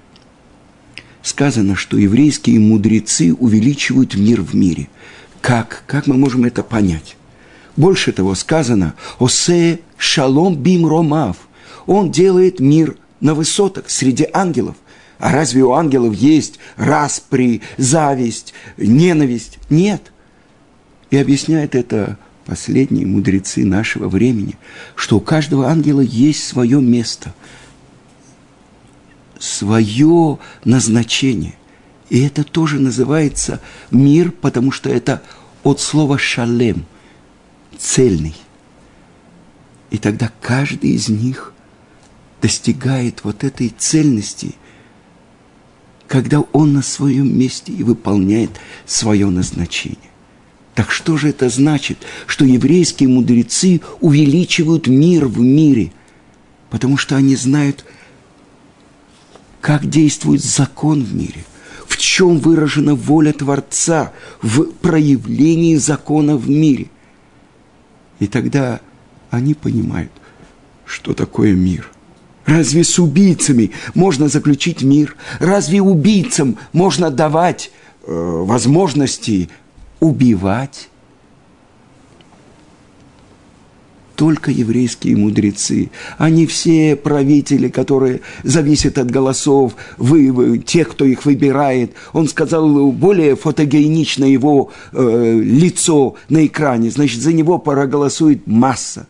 Сказано, 1.23 1.77
что 1.77 1.97
еврейские 1.97 2.61
мудрецы 2.61 3.33
увеличивают 3.35 4.15
мир 4.15 4.43
в 4.43 4.55
мире. 4.55 4.89
Как? 5.41 5.85
Как 5.87 6.07
мы 6.07 6.17
можем 6.17 6.45
это 6.45 6.63
понять? 6.63 7.17
Больше 7.77 8.13
того 8.13 8.35
сказано, 8.35 8.95
«Осе 9.19 9.81
шалом 9.97 10.57
бим 10.57 10.87
ромав». 10.87 11.37
Он 11.87 12.11
делает 12.13 12.61
мир 12.61 12.97
на 13.21 13.35
высотах, 13.35 13.89
среди 13.89 14.29
ангелов. 14.33 14.77
А 15.23 15.31
разве 15.31 15.63
у 15.63 15.71
ангелов 15.71 16.17
есть 16.17 16.59
распри, 16.75 17.63
зависть, 17.77 18.55
ненависть? 18.77 19.61
Нет. 19.71 20.11
И 21.11 21.17
объясняет 21.17 21.77
это 21.77 22.19
последние 22.45 23.07
мудрецы 23.07 23.65
нашего 23.65 24.09
времени, 24.09 24.59
что 24.97 25.19
у 25.19 25.21
каждого 25.21 25.69
ангела 25.69 26.01
есть 26.01 26.45
свое 26.45 26.83
место, 26.83 27.33
свое 29.39 30.41
назначение. 30.65 31.55
И 32.11 32.21
это 32.23 32.43
тоже 32.43 32.81
называется 32.81 33.61
мир, 33.93 34.33
потому 34.33 34.73
что 34.73 34.91
это 34.91 35.23
от 35.63 35.79
слова 35.79 36.19
шалем, 36.19 36.85
цельный. 37.79 38.35
И 39.91 39.99
тогда 39.99 40.33
каждый 40.41 40.91
из 40.91 41.09
них 41.09 41.55
достигает 42.41 43.23
вот 43.23 43.45
этой 43.45 43.69
цельности, 43.69 44.57
когда 46.13 46.41
он 46.53 46.75
на 46.75 46.83
своем 46.83 47.39
месте 47.39 47.73
и 47.73 47.83
выполняет 47.83 48.51
свое 48.85 49.31
назначение. 49.31 50.11
Так 50.75 50.91
что 50.91 51.17
же 51.17 51.31
это 51.31 51.49
значит, 51.49 52.01
что 52.27 52.45
еврейские 52.45 53.09
мудрецы 53.09 53.81
увеличивают 54.03 54.89
мир 54.89 55.25
в 55.25 55.41
мире? 55.41 55.91
Потому 56.69 56.99
что 56.99 57.17
они 57.17 57.35
знают, 57.35 57.87
как 59.63 59.89
действует 59.89 60.45
закон 60.45 61.03
в 61.03 61.15
мире, 61.15 61.47
в 61.87 61.97
чем 61.97 62.41
выражена 62.41 62.95
воля 62.95 63.33
Творца 63.33 64.13
в 64.43 64.65
проявлении 64.65 65.77
закона 65.77 66.37
в 66.37 66.47
мире. 66.47 66.89
И 68.19 68.27
тогда 68.27 68.83
они 69.31 69.55
понимают, 69.55 70.13
что 70.85 71.15
такое 71.15 71.55
мир– 71.55 71.91
Разве 72.47 72.83
с 72.83 72.99
убийцами 72.99 73.71
можно 73.95 74.29
заключить 74.29 74.83
мир? 74.83 75.17
Разве 75.39 75.81
убийцам 75.81 76.57
можно 76.73 77.11
давать 77.11 77.71
э, 78.05 78.13
возможности 78.13 79.49
убивать? 80.01 80.89
Только 84.17 84.51
еврейские 84.51 85.17
мудрецы, 85.17 85.91
а 86.19 86.31
не 86.31 86.47
все 86.47 86.95
правители, 86.97 87.69
которые 87.69 88.21
зависят 88.45 88.99
от 88.99 89.11
голосов, 89.11 89.75
вы, 89.97 90.31
вы, 90.31 90.59
тех, 90.59 90.91
кто 90.91 91.05
их 91.05 91.25
выбирает. 91.25 91.95
Он 92.13 92.29
сказал, 92.29 92.93
более 92.93 93.37
фотогенично 93.37 94.25
его 94.25 94.71
э, 94.93 95.41
лицо 95.43 96.17
на 96.29 96.47
экране, 96.47 96.91
значит, 96.91 97.21
за 97.21 97.33
него 97.33 97.59
проголосует 97.59 98.47
масса 98.47 99.07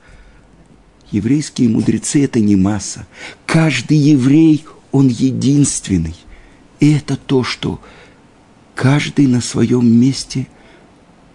еврейские 1.12 1.68
мудрецы– 1.68 2.24
это 2.24 2.40
не 2.40 2.56
масса. 2.56 3.06
Каждый 3.46 3.98
еврей, 3.98 4.64
он 4.90 5.08
единственный. 5.08 6.16
И 6.80 6.92
это 6.92 7.16
то, 7.16 7.44
что 7.44 7.80
каждый 8.74 9.26
на 9.26 9.40
своем 9.40 9.86
месте 9.86 10.48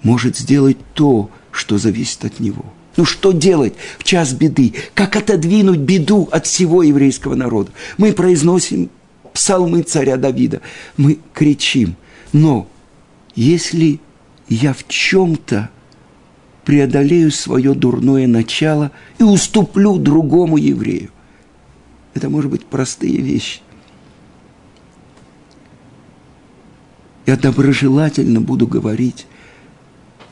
может 0.03 0.37
сделать 0.37 0.77
то, 0.93 1.29
что 1.51 1.77
зависит 1.77 2.25
от 2.25 2.39
него. 2.39 2.65
Ну 2.97 3.05
что 3.05 3.31
делать 3.31 3.75
в 3.99 4.03
час 4.03 4.33
беды? 4.33 4.73
Как 4.93 5.15
отодвинуть 5.15 5.79
беду 5.79 6.27
от 6.31 6.47
всего 6.47 6.83
еврейского 6.83 7.35
народа? 7.35 7.71
Мы 7.97 8.11
произносим 8.11 8.89
псалмы 9.33 9.83
царя 9.83 10.17
Давида, 10.17 10.61
мы 10.97 11.19
кричим. 11.33 11.95
Но 12.33 12.67
если 13.35 13.99
я 14.49 14.73
в 14.73 14.87
чем-то 14.87 15.69
преодолею 16.67 17.31
свое 17.31 17.73
дурное 17.73 18.27
начало 18.27 18.91
и 19.19 19.23
уступлю 19.23 19.97
другому 19.97 20.57
еврею. 20.57 21.11
Это 22.13 22.29
может 22.29 22.51
быть 22.51 22.65
простые 22.65 23.21
вещи. 23.21 23.61
Я 27.25 27.37
доброжелательно 27.37 28.41
буду 28.41 28.67
говорить 28.67 29.27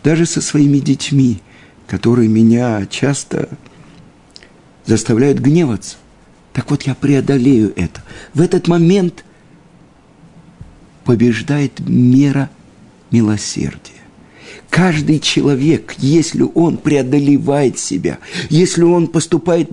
даже 0.04 0.26
со 0.26 0.42
своими 0.42 0.80
детьми, 0.80 1.42
которые 1.88 2.28
меня 2.28 2.86
часто 2.88 3.48
заставляют 4.84 5.40
гневаться. 5.40 5.96
Так 6.52 6.70
вот, 6.70 6.84
я 6.84 6.96
преодолею 6.96 7.72
это. 7.78 8.04
В 8.34 8.42
этот 8.42 8.68
момент 8.68 9.24
побеждает 11.06 11.80
мера 11.80 12.50
милосердия. 13.10 13.95
Каждый 14.76 15.22
человек, 15.22 15.96
если 16.00 16.46
он 16.54 16.76
преодолевает 16.76 17.80
себя, 17.80 18.20
если 18.50 18.84
он 18.84 19.08
поступает 19.08 19.70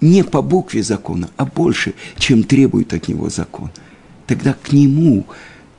не 0.00 0.22
по 0.22 0.42
букве 0.42 0.84
закона, 0.84 1.28
а 1.36 1.44
больше, 1.44 1.94
чем 2.18 2.44
требует 2.44 2.94
от 2.94 3.08
него 3.08 3.30
закон, 3.30 3.72
тогда 4.28 4.52
к 4.52 4.70
нему 4.72 5.26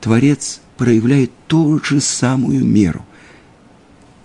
Творец 0.02 0.60
проявляет 0.76 1.32
ту 1.48 1.82
же 1.82 2.02
самую 2.02 2.66
меру. 2.66 3.06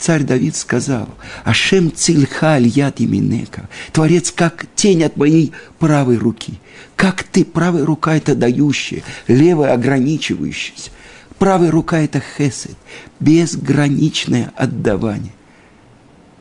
Царь 0.01 0.25
Давид 0.25 0.57
сказал, 0.57 1.09
«Ашем 1.45 1.95
цильха 1.95 2.59
яд 2.59 3.01
именека». 3.01 3.69
Творец, 3.93 4.33
как 4.33 4.67
тень 4.75 5.05
от 5.05 5.17
моей 5.17 5.53
правой 5.79 6.17
руки. 6.17 6.55
Как 6.97 7.23
ты, 7.23 7.45
правая 7.45 7.85
рука, 7.85 8.17
это 8.17 8.35
дающая, 8.35 9.05
левая 9.29 9.75
ограничивающаяся. 9.75 10.91
Правая 11.39 11.71
рука– 11.71 11.99
это 12.01 12.21
хесед, 12.21 12.77
безграничное 13.21 14.53
отдавание. 14.57 15.33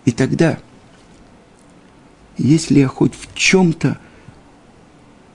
И 0.05 0.11
тогда, 0.11 0.57
если 2.37 2.79
я 2.79 2.87
хоть 2.87 3.13
в 3.13 3.33
чем-то 3.35 3.99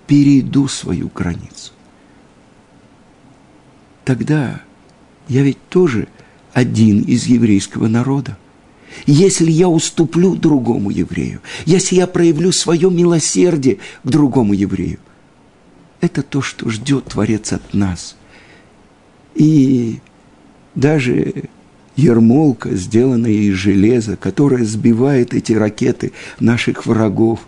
перейду 0.07 0.66
свою 0.66 1.09
границу, 1.09 1.72
тогда 4.05 4.62
я 5.29 5.42
ведь 5.42 5.68
тоже 5.68 6.09
один 6.53 7.03
из 7.03 7.27
еврейского 7.27 7.87
народа. 7.87 8.37
Если 9.07 9.51
я 9.51 9.68
уступлю 9.68 10.35
другому 10.35 10.90
еврею, 10.90 11.40
если 11.64 11.96
я 11.96 12.07
проявлю 12.07 12.53
свое 12.53 12.90
милосердие 12.90 13.79
к 14.03 14.09
другому 14.09 14.53
еврею, 14.55 14.98
это 16.01 16.22
то, 16.22 16.42
что 16.42 16.68
ждет 16.68 17.07
Творец 17.07 17.53
от 17.53 17.72
нас. 17.72 18.16
И 19.35 20.01
даже 20.75 21.45
ермолка, 21.97 22.71
сделанная 22.75 23.31
из 23.31 23.55
железа, 23.55 24.16
которая 24.16 24.64
сбивает 24.64 25.35
эти 25.35 25.53
ракеты 25.53 26.12
наших 26.40 26.87
врагов, 26.87 27.40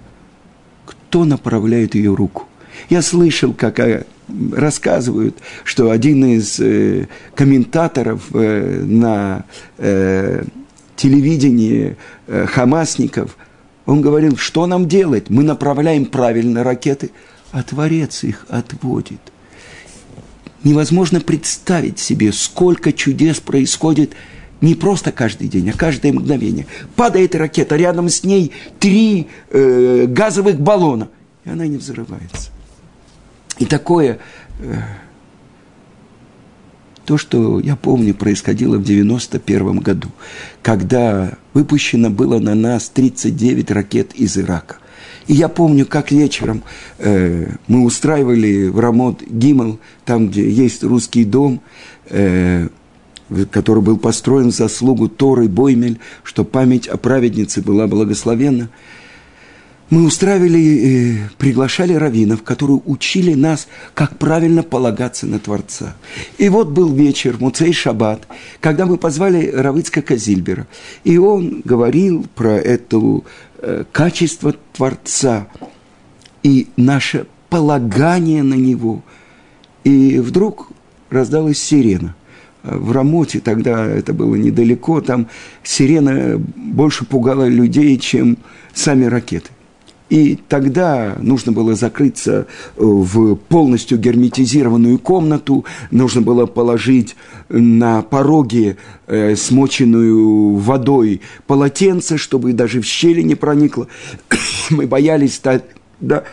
кто 0.85 1.25
направляет 1.25 1.95
ее 1.95 2.15
руку? 2.15 2.49
Я 2.91 3.03
слышал, 3.03 3.53
как 3.53 3.79
э, 3.81 4.05
рассказывают, 4.53 5.37
что 5.63 5.91
один 5.91 6.25
из 6.25 6.59
э, 6.61 7.09
комментаторов 7.35 8.23
э, 8.33 8.83
на 8.85 9.45
телевидении 10.97 11.97
хамасников, 12.29 13.37
он 13.85 14.01
говорил, 14.01 14.37
что 14.37 14.67
нам 14.67 14.87
делать? 14.87 15.29
Мы 15.29 15.43
направляем 15.43 16.07
правильно 16.07 16.63
ракеты, 16.63 17.11
а 17.51 17.65
Творец 17.65 18.23
их 18.23 18.47
отводит. 18.49 19.21
Невозможно 20.65 21.21
представить 21.21 21.99
себе, 21.99 22.33
сколько 22.33 22.93
чудес 22.93 23.39
происходит 23.39 24.15
не 24.63 24.75
просто 24.75 25.13
каждый 25.13 25.49
день, 25.49 25.69
а 25.69 25.77
каждое 25.77 26.13
мгновение. 26.13 26.67
Падает 26.97 27.35
ракета, 27.35 27.77
рядом 27.77 28.09
с 28.09 28.25
ней 28.25 28.53
три 28.81 29.29
э, 29.51 30.07
газовых 30.09 30.59
баллона, 30.59 31.11
и 31.45 31.51
она 31.51 31.67
не 31.67 31.77
взрывается. 31.77 32.51
И 33.59 33.67
такое, 33.67 34.19
э, 34.61 34.81
то, 37.05 37.19
что 37.19 37.61
я 37.61 37.77
помню, 37.77 38.15
происходило 38.15 38.79
в 38.79 38.85
91 38.85 39.81
году, 39.81 40.09
когда 40.63 41.35
выпущено 41.53 42.09
было 42.09 42.39
на 42.39 42.55
нас 42.55 42.89
39 42.89 43.71
ракет 43.71 44.15
из 44.15 44.39
Ирака. 44.39 44.79
И 45.27 45.35
я 45.35 45.49
помню, 45.49 45.87
как 45.87 46.13
вечером 46.13 46.63
э, 46.99 47.47
мы 47.67 47.85
устраивали 47.85 48.69
в 48.69 48.79
Рамот 48.79 49.23
Гимл, 49.23 49.79
там, 50.05 50.29
где 50.29 50.49
есть 50.49 50.83
русский 50.83 51.25
дом, 51.25 51.61
э, 52.11 52.69
который 53.51 53.83
был 53.83 53.97
построен 53.97 54.51
в 54.51 54.55
заслугу 54.55 55.09
Торы 55.09 55.49
Боймель, 55.49 55.99
что 56.23 56.45
память 56.45 56.89
о 56.89 56.99
праведнице 56.99 57.63
была 57.63 57.87
благословенна 57.87 58.69
мы 59.95 60.07
устраивали, 60.07 60.59
э, 60.59 61.29
приглашали 61.39 61.93
раввинов, 61.93 62.43
которые 62.43 62.81
учили 62.85 63.35
нас, 63.35 63.69
как 63.95 64.19
правильно 64.19 64.65
полагаться 64.65 65.25
на 65.25 65.39
Творца. 65.39 65.95
И 66.37 66.49
вот 66.49 66.71
был 66.71 66.93
вечер, 66.93 67.37
Муцей 67.39 67.73
Шаббат, 67.73 68.27
когда 68.61 68.87
мы 68.87 68.97
позвали 68.97 69.53
Равыцка 69.55 70.03
Казильбера. 70.03 70.67
И 71.05 71.17
он 71.17 71.63
говорил 71.65 72.27
про 72.35 72.57
это 72.57 73.23
э, 73.59 73.85
качество 73.93 74.57
Творца 74.73 75.47
и 76.43 76.67
наше 76.77 77.27
полагание 77.49 78.43
на 78.43 78.55
Него. 78.55 79.05
И 79.85 80.19
вдруг 80.19 80.73
раздалась 81.09 81.63
сирена– 81.63 82.17
в 82.65 82.93
Рамоте, 82.93 83.41
тогда 83.41 83.85
это 83.85 84.15
было 84.15 84.35
недалеко, 84.37 85.03
там 85.03 85.29
сирена 85.63 86.39
больше 86.39 87.05
пугала 87.05 87.47
людей, 87.47 87.99
чем 87.99 88.39
сами 88.73 89.05
ракеты. 89.05 89.51
И 90.11 90.39
тогда 90.49 91.17
нужно 91.21 91.53
было 91.53 91.75
закрыться 91.75 92.47
э, 92.77 92.85
в 92.85 93.37
полностью 93.37 93.99
герметизированную 93.99 94.99
комнату, 94.99 95.65
нужно 95.91 96.21
было 96.21 96.45
положить 96.47 97.17
на 97.49 98.03
пороге 98.03 98.77
э, 99.07 99.35
смоченную 99.35 100.57
водой 100.57 101.23
полотенце, 101.47 102.19
чтобы 102.19 102.53
даже 102.53 102.81
в 102.81 102.85
щели 102.85 103.23
не 103.23 103.35
проникло. 103.35 103.89
Мы 104.71 104.87
боялись 104.87 105.41
да, 106.01 106.25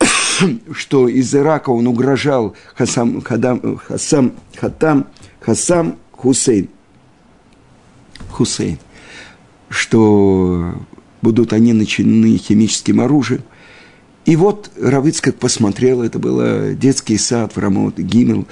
что 0.72 1.08
из 1.08 1.34
Ирака 1.34 1.70
он 1.70 1.86
угрожал 1.86 2.54
Хасам, 2.74 3.22
Хадам, 3.22 3.78
Хасам, 3.78 4.32
Хатам, 4.56 5.06
Хасам 5.40 5.96
Хусейн. 6.12 6.68
Хусейн. 8.30 8.78
Что 9.68 10.74
будут 11.22 11.52
они 11.52 11.72
начинены 11.72 12.36
химическим 12.36 13.00
оружием. 13.00 13.42
И 14.26 14.36
вот 14.36 14.70
Равыцкак 14.80 15.36
посмотрел, 15.36 16.02
это 16.02 16.18
был 16.18 16.74
детский 16.74 17.16
сад 17.18 17.56
в 17.56 17.58
Рамот, 17.58 17.98
Гимел, 17.98 18.46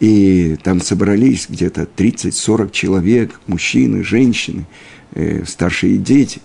и 0.00 0.56
там 0.62 0.80
собрались 0.80 1.46
где-то 1.48 1.88
30-40 1.96 2.70
человек, 2.70 3.40
мужчины, 3.46 4.04
женщины, 4.04 4.66
э, 5.12 5.44
старшие 5.46 5.98
дети. 5.98 6.40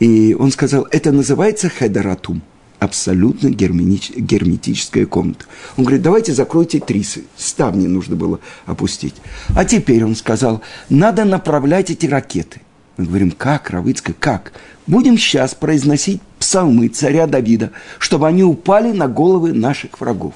И 0.00 0.34
он 0.38 0.50
сказал, 0.50 0.86
это 0.90 1.12
называется 1.12 1.68
хедаратум, 1.68 2.42
абсолютно 2.78 3.50
герметическая 3.50 5.06
комната. 5.06 5.44
Он 5.76 5.84
говорит, 5.84 6.02
давайте 6.02 6.32
закройте 6.32 6.80
трисы, 6.80 7.24
ставни 7.36 7.86
нужно 7.86 8.16
было 8.16 8.40
опустить. 8.66 9.14
А 9.54 9.64
теперь 9.64 10.04
он 10.04 10.14
сказал, 10.14 10.62
надо 10.88 11.24
направлять 11.24 11.90
эти 11.90 12.06
ракеты. 12.06 12.62
Мы 12.98 13.04
говорим, 13.04 13.30
как, 13.30 13.70
Равыцкая, 13.70 14.14
как? 14.18 14.52
Будем 14.88 15.16
сейчас 15.16 15.54
произносить 15.54 16.20
псалмы 16.40 16.88
царя 16.88 17.28
Давида, 17.28 17.70
чтобы 18.00 18.26
они 18.26 18.42
упали 18.42 18.90
на 18.90 19.06
головы 19.06 19.52
наших 19.52 20.00
врагов. 20.00 20.34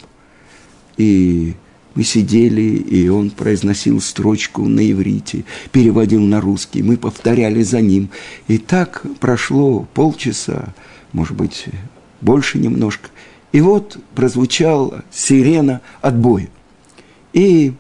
И 0.96 1.54
мы 1.96 2.04
сидели, 2.04 2.60
и 2.60 3.08
он 3.08 3.30
произносил 3.30 4.00
строчку 4.00 4.62
на 4.68 4.88
иврите, 4.88 5.44
переводил 5.72 6.22
на 6.22 6.40
русский, 6.40 6.84
мы 6.84 6.96
повторяли 6.96 7.64
за 7.64 7.80
ним. 7.80 8.10
И 8.46 8.58
так 8.58 9.04
прошло 9.18 9.88
полчаса, 9.92 10.72
может 11.12 11.36
быть, 11.36 11.66
больше 12.20 12.58
немножко. 12.58 13.08
И 13.50 13.60
вот 13.60 13.98
прозвучала 14.14 15.04
сирена 15.10 15.80
отбоя. 16.00 16.48
И 17.32 17.72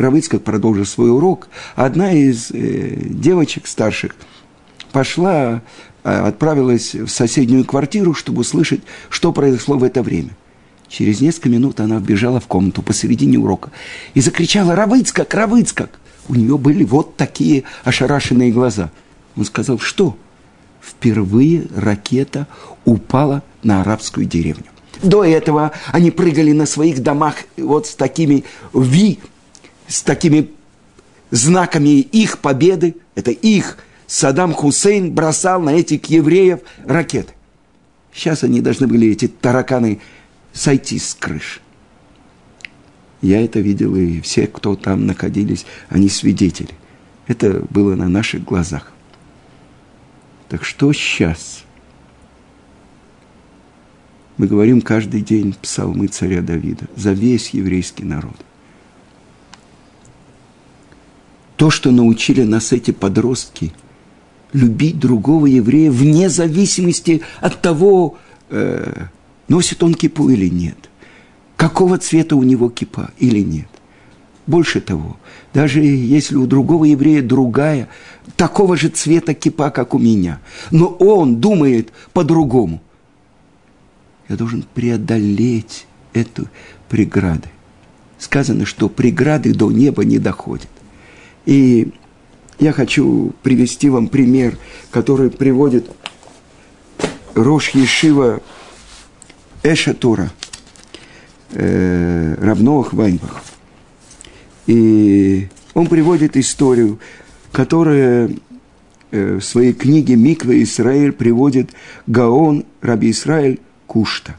Равыцкак 0.00 0.42
продолжил 0.42 0.86
свой 0.86 1.10
урок. 1.10 1.48
Одна 1.76 2.12
из 2.12 2.50
э, 2.50 2.96
девочек 3.00 3.66
старших 3.66 4.14
пошла 4.92 5.62
Э, 6.02 6.26
отправилась 6.26 6.94
в 6.94 7.08
соседнюю 7.08 7.64
квартиру, 7.64 8.14
чтобы 8.14 8.40
услышать, 8.40 8.80
что 9.10 9.32
произошло 9.32 9.76
в 9.76 9.84
это 9.84 10.02
время. 10.02 10.30
Через 10.88 11.20
несколько 11.20 11.50
минут 11.50 11.78
она 11.80 11.98
вбежала 11.98 12.40
в 12.40 12.46
комнату 12.46 12.82
посередине 12.82 13.38
урока 13.38 13.70
и 14.14 14.20
закричала 14.20 14.74
«Равыцкак! 14.74 15.32
Равыцкак!» 15.34 16.00
У 16.28 16.34
нее 16.34 16.56
были 16.56 16.84
вот 16.84 17.16
такие 17.16 17.64
ошарашенные 17.84 18.50
глаза. 18.50 18.90
Он 19.36 19.44
сказал 19.44 19.78
«Что?» 19.78 20.16
Впервые 20.80 21.66
ракета 21.76 22.46
упала 22.86 23.42
на 23.62 23.82
арабскую 23.82 24.24
деревню. 24.24 24.64
До 25.02 25.22
этого 25.22 25.72
они 25.92 26.10
прыгали 26.10 26.52
на 26.52 26.64
своих 26.64 27.02
домах 27.02 27.34
вот 27.58 27.86
с 27.86 27.94
такими 27.94 28.44
«Ви», 28.72 29.20
с 29.90 30.02
такими 30.02 30.50
знаками 31.30 32.00
их 32.00 32.38
победы, 32.38 32.96
это 33.14 33.30
их– 33.30 33.76
Саддам 34.10 34.54
Хусейн 34.54 35.14
бросал 35.14 35.60
на 35.62 35.70
этих 35.70 36.06
евреев 36.06 36.62
ракеты. 36.84 37.32
Сейчас 38.12 38.42
они 38.42 38.60
должны 38.60 38.88
были, 38.88 39.08
эти 39.08 39.28
тараканы, 39.28 40.00
сойти 40.52 40.98
с 40.98 41.14
крыш. 41.14 41.60
Я 43.22 43.40
это 43.40 43.60
видел, 43.60 43.94
и 43.94 44.20
все, 44.20 44.48
кто 44.48 44.74
там 44.74 45.06
находились, 45.06 45.64
они 45.90 46.08
свидетели. 46.08 46.74
Это 47.28 47.64
было 47.70 47.94
на 47.94 48.08
наших 48.08 48.42
глазах. 48.42 48.90
Так 50.48 50.64
что 50.64 50.92
сейчас? 50.92 51.62
Мы 54.38 54.48
говорим 54.48 54.80
каждый 54.80 55.20
день 55.20 55.54
псалмы 55.62 56.08
царя 56.08 56.42
Давида 56.42 56.88
за 56.96 57.12
весь 57.12 57.50
еврейский 57.50 58.02
народ. 58.02 58.34
То, 61.60 61.68
что 61.68 61.90
научили 61.90 62.42
нас 62.42 62.72
эти 62.72 62.90
подростки– 62.90 63.74
любить 64.54 64.98
другого 64.98 65.44
еврея 65.44 65.90
вне 65.90 66.30
зависимости 66.30 67.20
от 67.42 67.60
того, 67.60 68.16
э, 68.48 69.08
носит 69.46 69.82
он 69.82 69.92
кипу 69.92 70.30
или 70.30 70.48
нет, 70.48 70.88
какого 71.58 71.98
цвета 71.98 72.34
у 72.36 72.42
него 72.44 72.70
кипа 72.70 73.10
или 73.18 73.40
нет. 73.40 73.68
Больше 74.46 74.80
того, 74.80 75.18
даже 75.52 75.80
если 75.80 76.36
у 76.36 76.46
другого 76.46 76.86
еврея 76.86 77.20
другая, 77.20 77.90
такого 78.36 78.74
же 78.74 78.88
цвета 78.88 79.34
кипа, 79.34 79.68
как 79.68 79.92
у 79.92 79.98
меня, 79.98 80.40
но 80.70 80.86
он 80.86 81.42
думает 81.42 81.92
по-другому, 82.14 82.80
я 84.30 84.36
должен 84.36 84.64
преодолеть 84.72 85.86
эту 86.14 86.48
преграды. 86.88 87.50
Сказано, 88.18 88.64
что 88.64 88.88
преграды 88.88 89.52
до 89.52 89.70
неба 89.70 90.06
не 90.06 90.18
доходят. 90.18 90.70
И 91.46 91.92
я 92.58 92.72
хочу 92.72 93.32
привести 93.42 93.88
вам 93.88 94.08
пример, 94.08 94.58
который 94.90 95.30
приводит 95.30 95.90
Рош 97.34 97.70
Ешива 97.70 98.40
Эша 99.62 99.94
Тора, 99.94 100.30
э, 101.52 102.34
Равноах 102.38 102.92
Вайнбах. 102.92 103.42
И 104.66 105.48
он 105.74 105.86
приводит 105.86 106.36
историю, 106.36 106.98
которая 107.52 108.30
э, 109.10 109.36
в 109.36 109.40
своей 109.42 109.72
книге 109.72 110.16
«Миква 110.16 110.62
Израиль» 110.62 111.12
приводит 111.12 111.70
Гаон 112.06 112.64
Раби 112.80 113.10
Израиль 113.10 113.60
Кушта. 113.86 114.36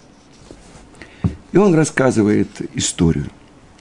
И 1.52 1.58
он 1.58 1.74
рассказывает 1.74 2.50
историю. 2.76 3.28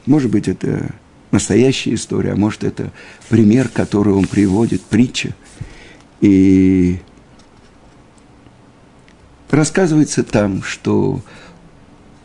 Может 0.06 0.30
быть, 0.30 0.48
это 0.48 0.90
настоящая 1.30 1.94
история, 1.94 2.32
а 2.32 2.36
может, 2.36 2.64
это 2.64 2.92
пример, 3.28 3.68
который 3.68 4.12
он 4.12 4.26
приводит, 4.26 4.82
притча. 4.82 5.34
И 6.20 6.98
рассказывается 9.50 10.22
там, 10.22 10.62
что 10.62 11.20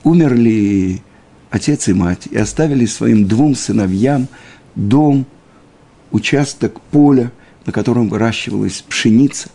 умерли 0.03 1.01
отец 1.49 1.87
и 1.87 1.93
мать 1.93 2.27
и 2.29 2.37
оставили 2.37 2.85
своим 2.85 3.27
двум 3.27 3.55
сыновьям 3.55 4.27
дом, 4.75 5.25
участок 6.11 6.81
поля, 6.81 7.31
на 7.65 7.71
котором 7.71 8.09
выращивалась 8.09 8.83
пшеница. 8.87 9.49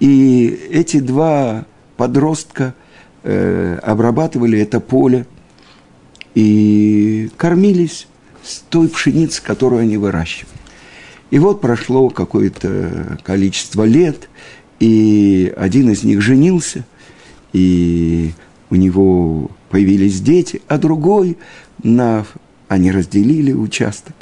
И 0.00 0.46
эти 0.70 1.00
два 1.00 1.66
подростка 1.96 2.74
э, 3.22 3.78
обрабатывали 3.82 4.58
это 4.58 4.80
поле 4.80 5.26
и 6.34 7.30
кормились 7.36 8.06
с 8.42 8.58
той 8.68 8.88
пшеницы, 8.88 9.42
которую 9.42 9.82
они 9.82 9.96
выращивали. 9.96 10.52
И 11.30 11.38
вот 11.38 11.60
прошло 11.60 12.10
какое-то 12.10 13.18
количество 13.22 13.84
лет, 13.84 14.28
и 14.80 15.52
один 15.56 15.90
из 15.90 16.02
них 16.02 16.20
женился, 16.20 16.84
и 17.52 18.32
у 18.68 18.74
него 18.74 19.50
появились 19.70 20.20
дети, 20.20 20.60
а 20.68 20.78
другой, 20.78 21.38
на, 21.82 22.26
они 22.68 22.90
разделили 22.90 23.52
участок, 23.52 24.14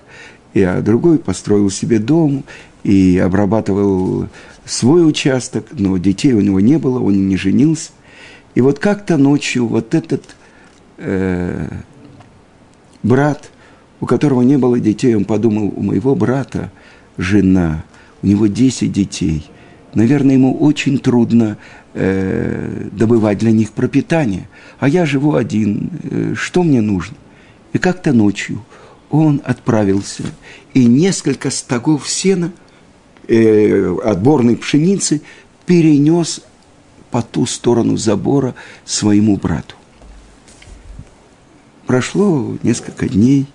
и 0.54 0.62
а 0.62 0.80
другой 0.82 1.18
построил 1.18 1.70
себе 1.70 1.98
дом 1.98 2.44
и 2.82 3.18
обрабатывал 3.18 4.28
свой 4.64 5.08
участок, 5.08 5.66
но 5.72 5.96
детей 5.98 6.32
у 6.32 6.40
него 6.40 6.60
не 6.60 6.78
было, 6.78 7.00
он 7.00 7.28
не 7.28 7.36
женился. 7.36 7.90
И 8.54 8.60
вот 8.60 8.78
как-то 8.78 9.16
ночью 9.16 9.66
вот 9.66 9.94
этот 9.94 10.24
э, 10.98 11.68
брат, 13.02 13.50
у 14.00 14.06
которого 14.06 14.42
не 14.42 14.56
было 14.56 14.80
детей, 14.80 15.14
он 15.14 15.24
подумал, 15.24 15.72
у 15.76 15.82
моего 15.82 16.14
брата 16.14 16.72
жена, 17.18 17.84
у 18.22 18.26
него 18.26 18.46
10 18.46 18.90
детей. 18.90 19.48
Наверное, 19.94 20.34
ему 20.34 20.56
очень 20.56 20.98
трудно 20.98 21.58
э, 21.94 22.88
добывать 22.92 23.38
для 23.38 23.50
них 23.50 23.72
пропитание. 23.72 24.48
А 24.78 24.88
я 24.88 25.04
живу 25.04 25.34
один, 25.34 25.90
э, 26.02 26.34
что 26.36 26.62
мне 26.62 26.80
нужно? 26.80 27.16
И 27.72 27.78
как-то 27.78 28.12
ночью 28.12 28.64
он 29.10 29.42
отправился, 29.44 30.22
и 30.72 30.84
несколько 30.84 31.50
стогов 31.50 32.08
сена, 32.08 32.52
э, 33.26 33.96
отборной 34.04 34.56
пшеницы, 34.56 35.20
перенес 35.66 36.42
по 37.10 37.22
ту 37.22 37.44
сторону 37.46 37.96
забора 37.96 38.54
своему 38.84 39.36
брату. 39.36 39.74
Прошло 41.86 42.56
несколько 42.62 43.08
дней, 43.08 43.46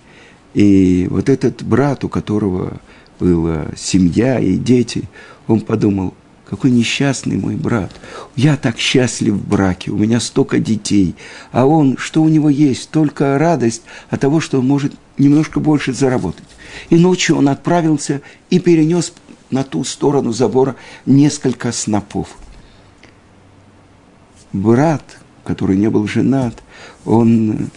и 0.56 1.08
вот 1.10 1.28
этот 1.28 1.64
брат, 1.64 2.06
у 2.06 2.10
которого 2.10 2.80
была 3.20 3.68
семья 3.76 4.40
и 4.40 4.56
дети, 4.56 5.04
он 5.48 5.60
подумал, 5.60 6.14
какой 6.50 6.72
несчастный 6.72 7.36
мой 7.36 7.56
брат. 7.56 7.92
Я 8.38 8.56
так 8.56 8.80
счастлив 8.80 9.34
в 9.34 9.48
браке, 9.48 9.92
у 9.92 9.98
меня 9.98 10.22
столько 10.22 10.60
детей. 10.60 11.16
А 11.52 11.66
он, 11.66 11.98
что 11.98 12.24
у 12.24 12.30
него 12.30 12.50
есть? 12.50 12.90
Только 12.90 13.38
радость 13.38 13.82
от 14.10 14.22
того, 14.22 14.40
что 14.40 14.60
он 14.60 14.68
может 14.68 14.94
немножко 15.18 15.60
больше 15.60 15.92
заработать. 15.92 16.46
И 16.90 16.96
ночью 16.96 17.36
он 17.36 17.50
отправился 17.50 18.22
и 18.50 18.60
перенес 18.60 19.14
на 19.52 19.66
ту 19.66 19.84
сторону 19.84 20.32
забора 20.32 20.78
несколько 21.06 21.74
снопов. 21.74 22.30
Брат, 24.54 25.04
который 25.44 25.76
не 25.76 25.90
был 25.90 26.08
женат, 26.08 26.64
он 27.04 27.72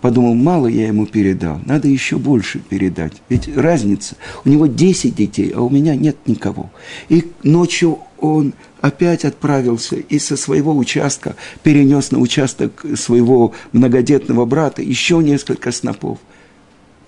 подумал, 0.00 0.34
мало 0.34 0.66
я 0.66 0.88
ему 0.88 1.06
передал, 1.06 1.60
надо 1.64 1.88
еще 1.88 2.16
больше 2.16 2.58
передать. 2.58 3.14
Ведь 3.28 3.54
разница, 3.56 4.16
у 4.44 4.48
него 4.48 4.66
10 4.66 5.14
детей, 5.14 5.52
а 5.54 5.60
у 5.60 5.70
меня 5.70 5.94
нет 5.94 6.16
никого. 6.26 6.70
И 7.08 7.30
ночью 7.42 7.98
он 8.18 8.54
опять 8.80 9.24
отправился 9.24 9.96
и 9.96 10.18
со 10.18 10.36
своего 10.36 10.76
участка 10.76 11.36
перенес 11.62 12.10
на 12.10 12.18
участок 12.18 12.84
своего 12.96 13.52
многодетного 13.72 14.44
брата 14.44 14.82
еще 14.82 15.18
несколько 15.18 15.72
снопов. 15.72 16.18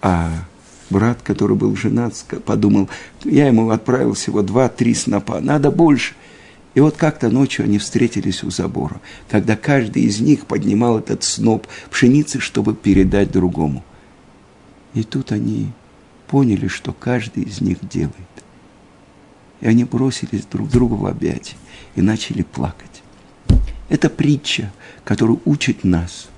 А 0.01 0.31
брат, 0.91 1.21
который 1.23 1.57
был 1.57 1.77
женат, 1.77 2.15
подумал, 2.45 2.89
я 3.25 3.47
ему 3.47 3.71
отправил 3.71 4.15
всего 4.15 4.43
два-три 4.43 4.95
снопа, 4.95 5.41
надо 5.41 5.71
больше. 5.71 6.15
И 6.75 6.81
вот 6.81 6.97
как-то 6.97 7.29
ночью 7.29 7.65
они 7.65 7.79
встретились 7.79 8.43
у 8.43 8.51
забора, 8.51 9.01
когда 9.29 9.57
каждый 9.57 10.05
из 10.05 10.21
них 10.21 10.47
поднимал 10.47 10.99
этот 10.99 11.23
сноп 11.23 11.67
пшеницы, 11.91 12.41
чтобы 12.41 12.75
передать 12.75 13.31
другому. 13.31 13.85
И 14.95 15.03
тут 15.03 15.33
они 15.33 15.71
поняли, 16.29 16.69
что 16.69 16.93
каждый 16.93 17.45
из 17.45 17.61
них 17.61 17.77
делает. 17.83 18.15
И 19.61 19.67
они 19.67 19.85
бросились 19.85 20.47
друг 20.47 20.71
другу 20.71 20.97
в 20.97 21.07
объятия 21.07 21.57
и 21.95 22.01
начали 22.01 22.43
плакать. 22.43 23.03
Это 23.91 24.09
притча, 24.09 24.73
которая 25.05 25.39
учит 25.45 25.85
нас. 25.85 26.29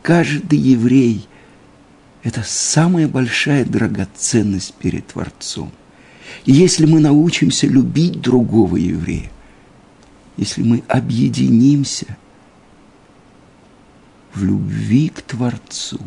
Каждый 0.00 0.58
еврей– 0.58 1.28
это 2.22 2.42
самая 2.42 3.06
большая 3.06 3.66
драгоценность 3.66 4.74
перед 4.74 5.06
Творцом. 5.08 5.70
И 6.46 6.52
если 6.52 6.86
мы 6.86 7.00
научимся 7.00 7.66
любить 7.66 8.20
другого 8.20 8.76
еврея, 8.76 9.30
если 10.38 10.62
мы 10.62 10.84
объединимся 10.88 12.16
в 14.32 14.44
любви 14.44 15.08
к 15.08 15.20
Творцу, 15.20 16.00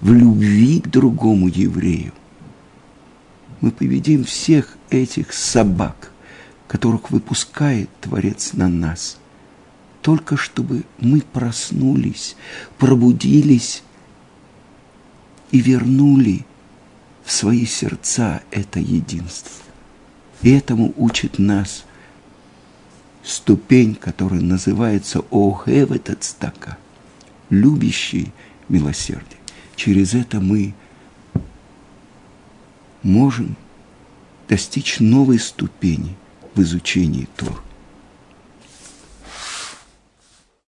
в 0.00 0.12
любви 0.12 0.80
к 0.80 0.88
другому 0.88 1.48
еврею, 1.48 2.12
мы 3.62 3.70
победим 3.70 4.24
всех 4.24 4.76
этих 4.90 5.32
собак, 5.32 6.12
которых 6.68 7.10
выпускает 7.10 7.88
Творец 8.02 8.52
на 8.52 8.68
нас, 8.68 9.18
только 10.02 10.36
чтобы 10.36 10.84
мы 10.98 11.22
проснулись, 11.22 12.36
пробудились 12.78 13.82
и 15.50 15.60
вернули 15.60 16.44
в 17.24 17.32
свои 17.32 17.64
сердца 17.64 18.42
это 18.50 18.78
единство. 18.78 19.64
И 20.42 20.50
этому 20.50 20.92
учит 20.96 21.38
нас 21.38 21.84
ступень, 23.22 23.94
которая 23.94 24.40
называется 24.40 25.22
Охевет 25.30 26.10
Ацтака, 26.10 26.78
любящий 27.50 28.32
милосердие. 28.68 29.38
Через 29.76 30.14
это 30.14 30.40
мы 30.40 30.74
можем 33.02 33.56
достичь 34.48 35.00
новой 35.00 35.38
ступени 35.38 36.16
в 36.54 36.62
изучении 36.62 37.28
Тор. 37.36 37.62